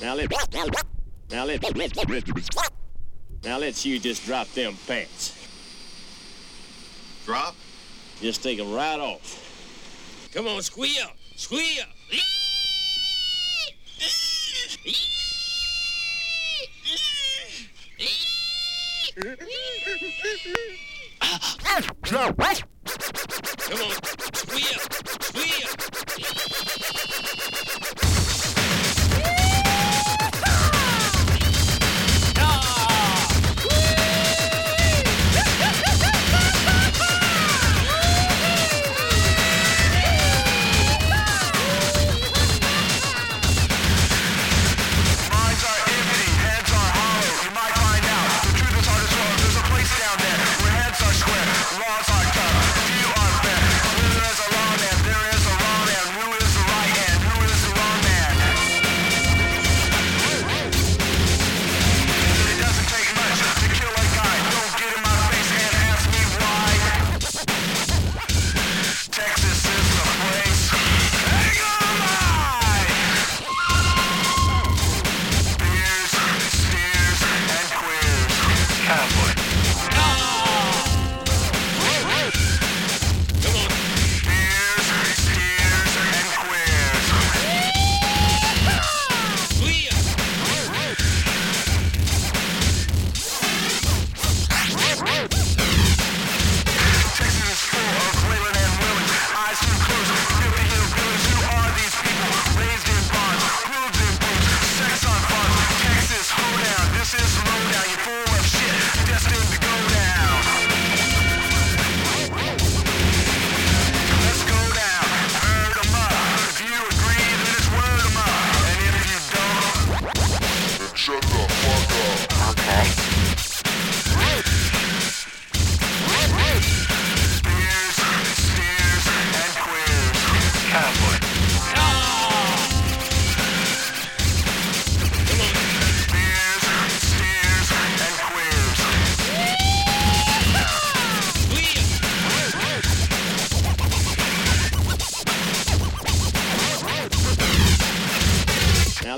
Now 0.00 0.14
let 0.14 0.30
now 1.30 1.44
let 1.44 1.62
now 3.44 3.58
let 3.58 3.84
you 3.84 3.98
just 3.98 4.24
drop 4.24 4.48
them 4.52 4.74
pants. 4.86 5.36
Drop? 7.26 7.54
Just 8.20 8.42
take 8.42 8.56
them 8.56 8.72
right 8.72 8.98
off. 8.98 10.30
Come 10.32 10.46
on, 10.46 10.62
squeal, 10.62 11.06
squeal. 11.36 11.84
Come 23.70 23.80
on, 23.80 23.92
squeal, 24.32 24.80
squeal. 25.20 25.89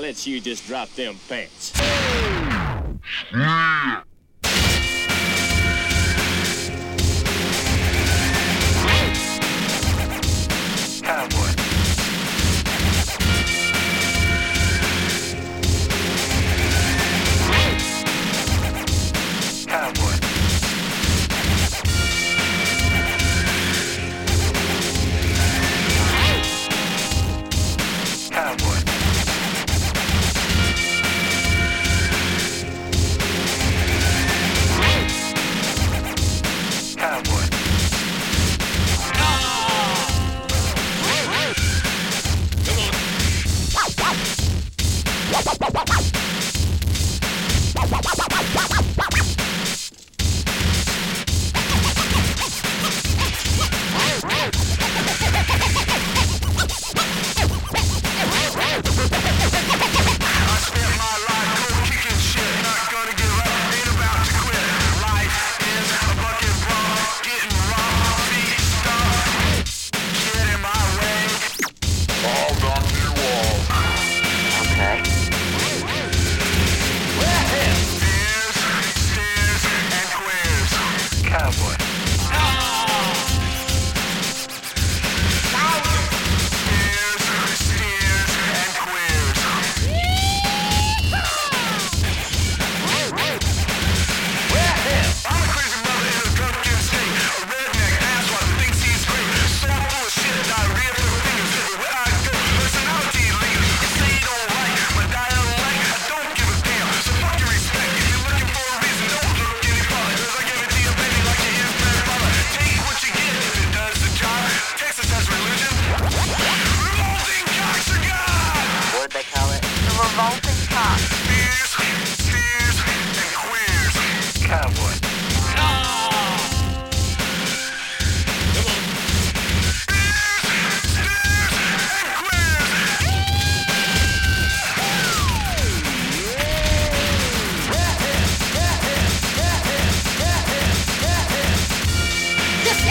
lets 0.03 0.27
you 0.27 0.41
just 0.41 0.67
drop 0.67 0.89
them 0.95 1.15
pants. 1.29 1.71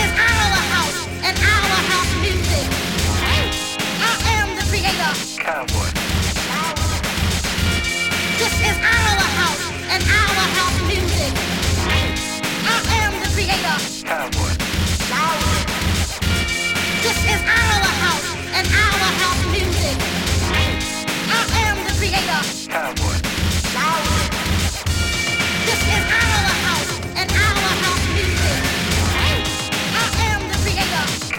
is 0.01 0.13
our 0.17 0.57
house 0.75 0.99
and 1.27 1.37
our 1.37 1.77
house 1.93 2.13
music. 2.25 2.67
I 4.01 4.15
am 4.37 4.49
the 4.57 4.65
creator. 4.71 5.13
Cowboy. 5.43 5.91
This 8.41 8.55
is 8.69 8.77
our 8.81 9.21
house 9.41 9.63
and 9.93 10.03
our 10.03 10.41
house 10.59 10.79
music. 10.89 11.33
I 12.65 12.79
am 13.05 13.13
the 13.23 13.29
creator. 13.37 13.77
Cowboy. 14.09 14.53
This 17.03 17.19
is 17.35 17.41
our 17.61 17.85
house 18.05 18.29
and 18.57 18.67
our 18.85 19.07
house 19.21 19.43
music. 19.53 19.97
I 21.29 21.43
am 21.69 21.77
the 21.87 21.95
creator. 22.01 22.41
Cowboy. 22.71 24.32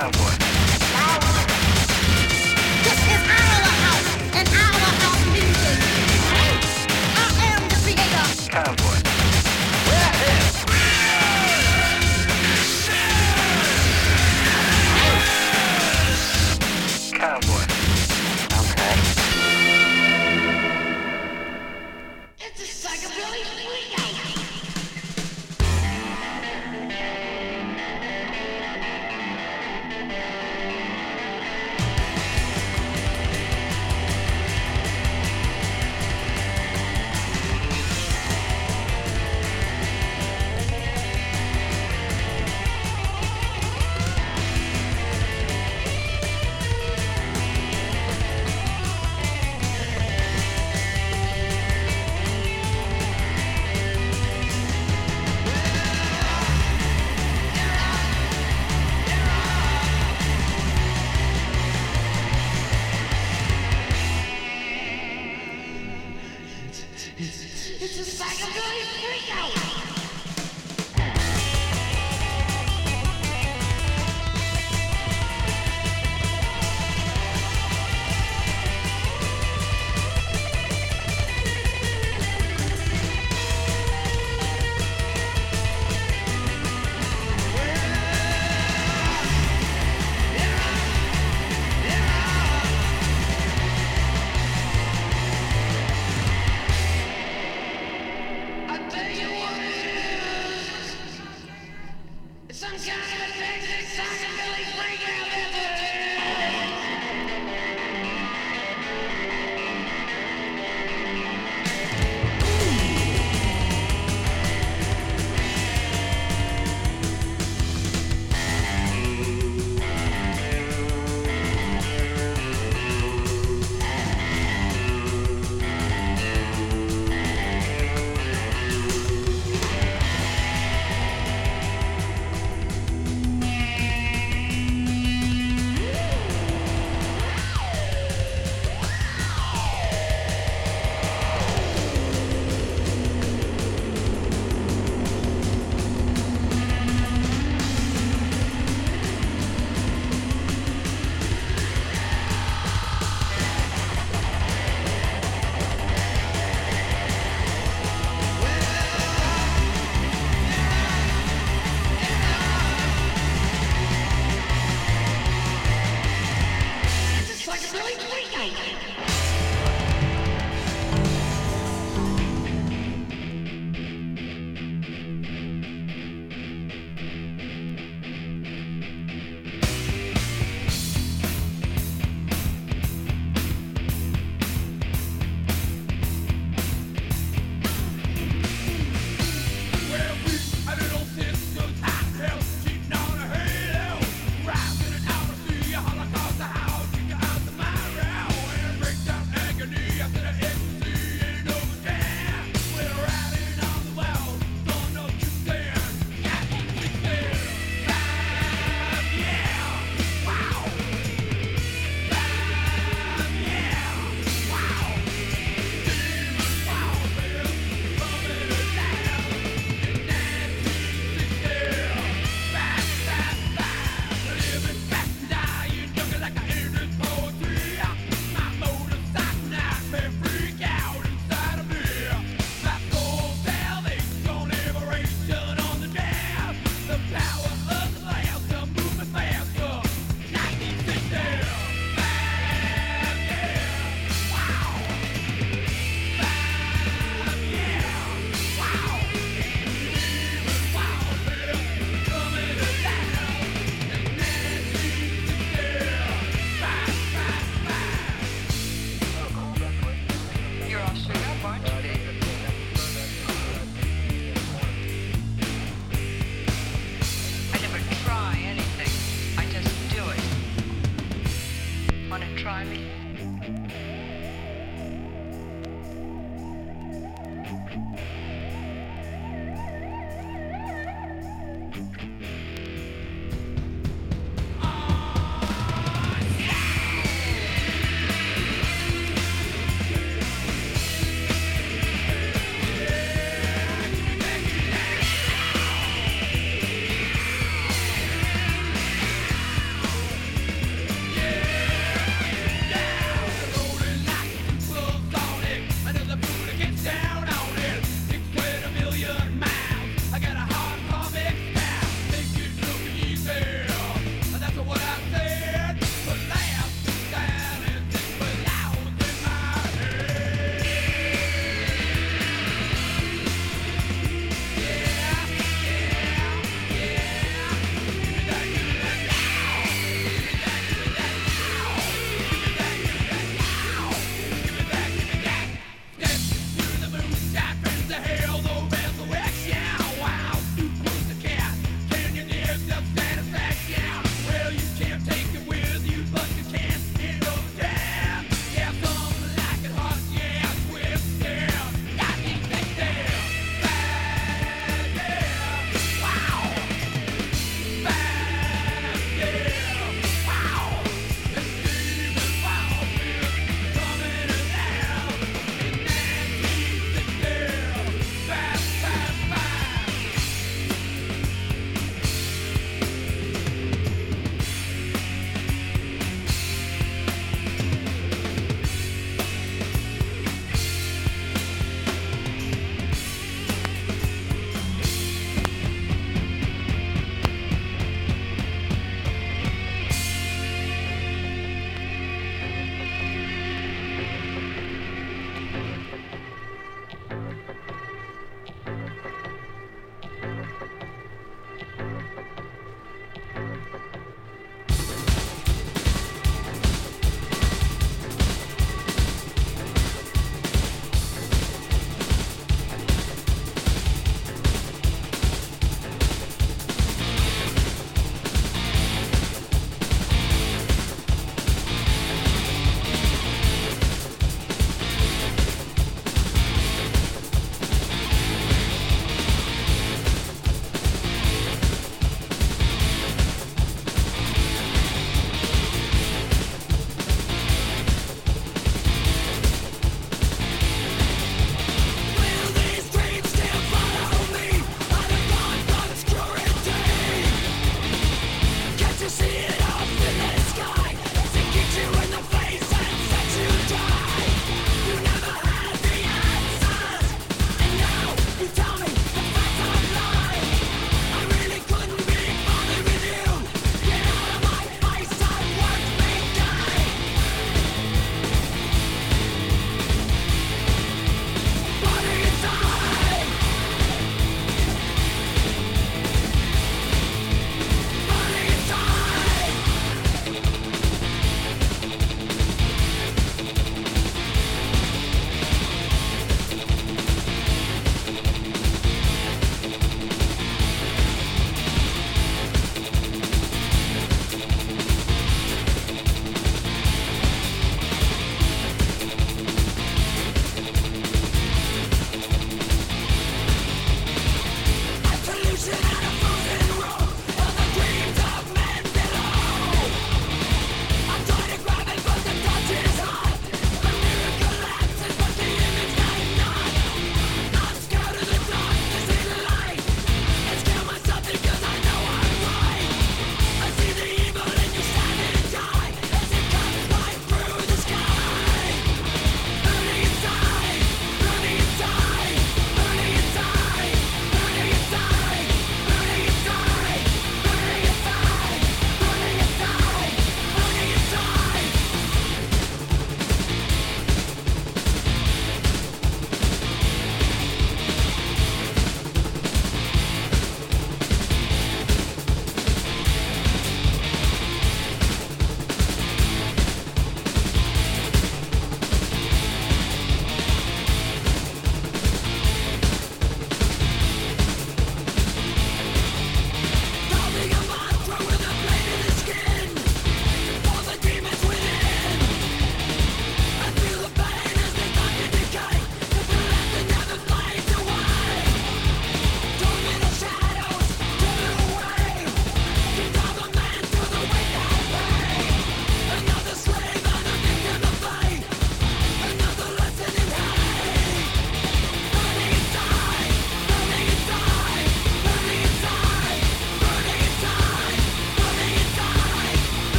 time. 0.00 0.23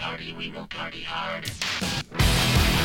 Party, 0.00 0.32
we 0.32 0.50
will 0.50 0.66
party 0.66 1.02
hard. 1.02 2.79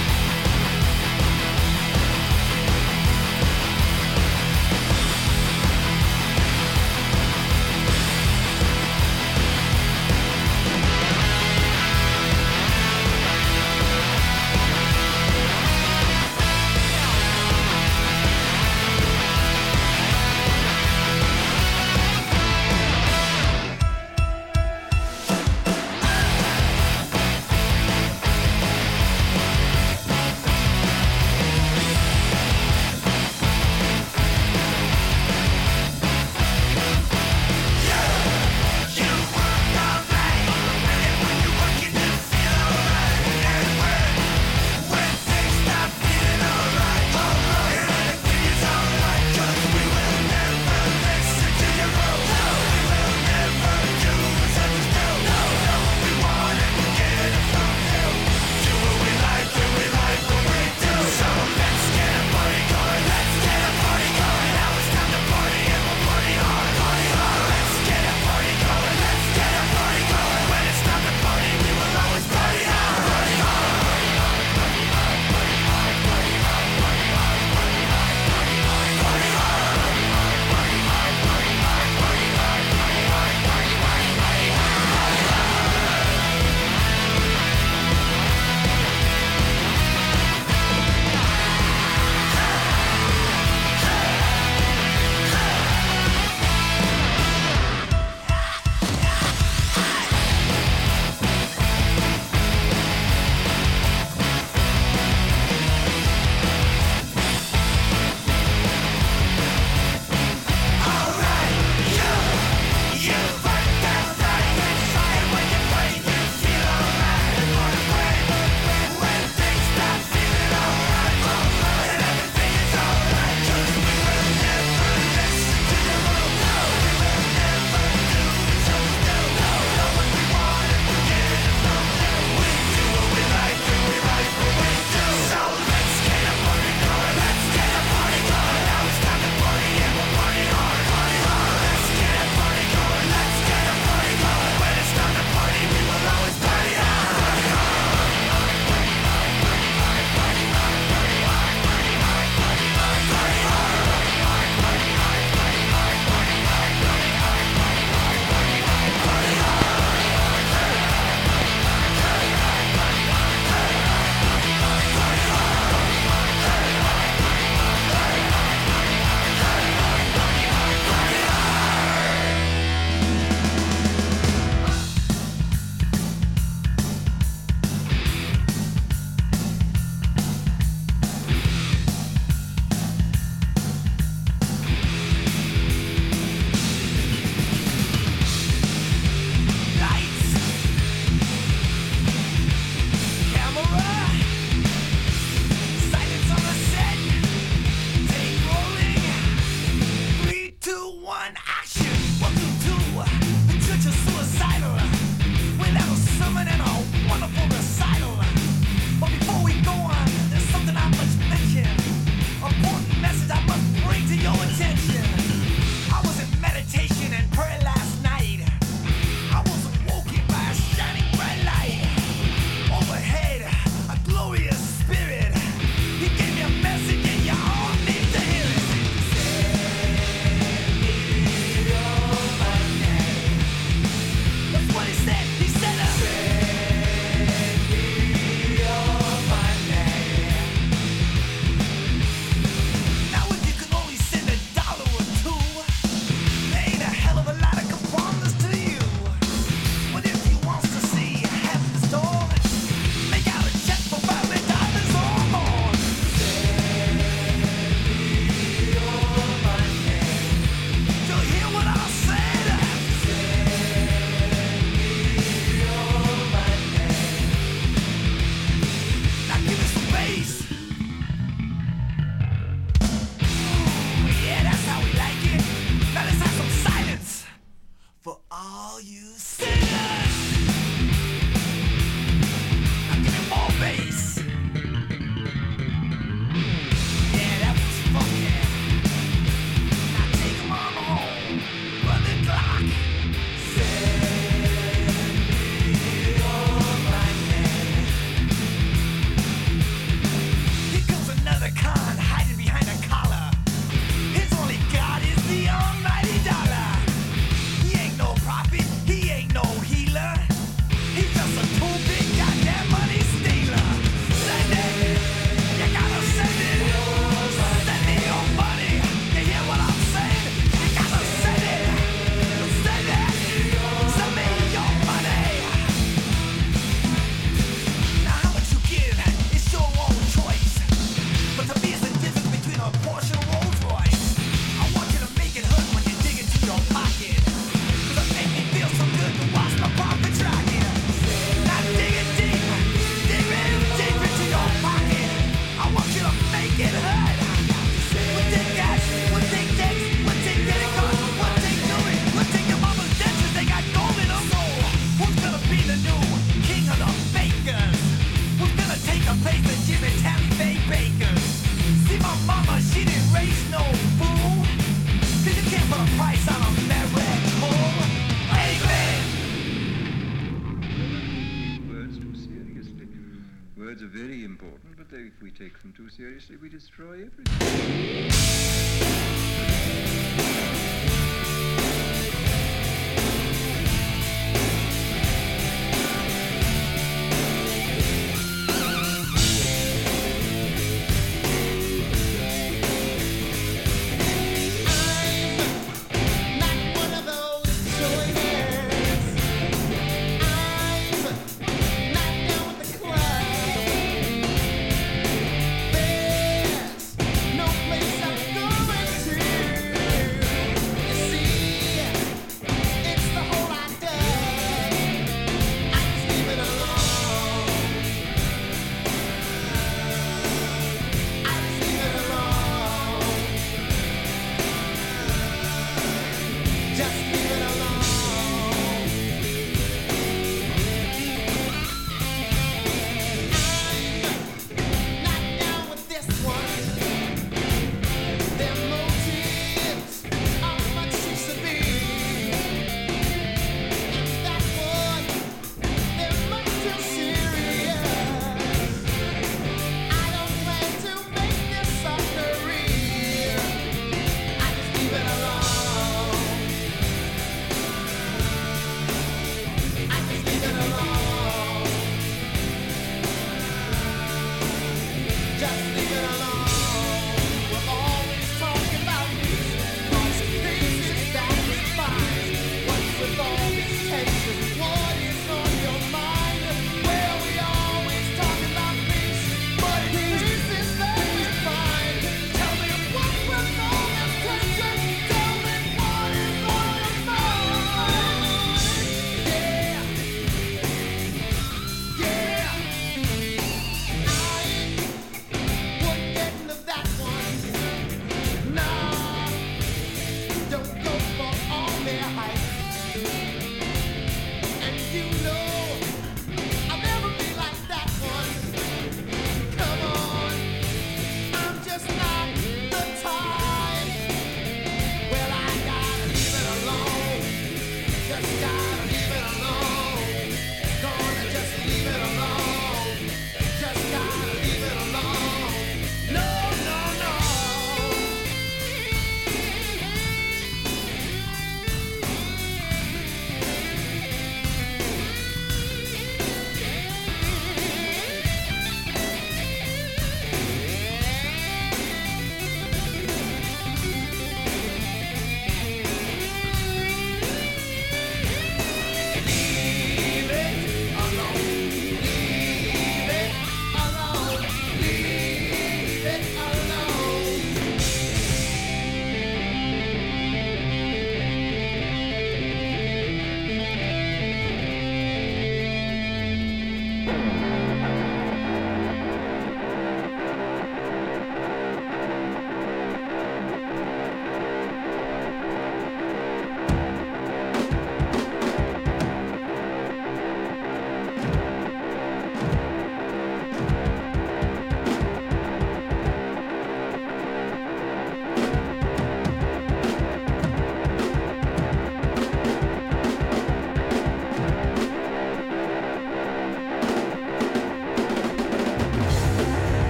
Seriously, 375.96 376.36
we 376.42 376.50
destroy 376.50 377.06
everything. 377.06 377.95